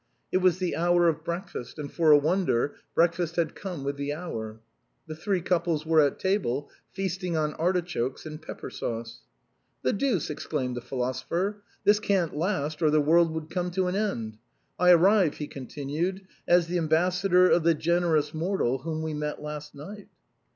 [0.31, 4.13] It was the hour of breakfast, and, for a wonder, breakfast had come with the
[4.13, 4.59] hour.
[5.05, 9.21] The three couples were at table, feasting on artichokes and pepper sauce."
[9.83, 13.95] The deuce!" exclaimed the philosopher;" this can't last, or the world would come to an
[13.95, 14.39] end.
[14.79, 19.75] I arrive," he continued," as the ambassador of the generous mortal whom we met last
[19.75, 20.07] night."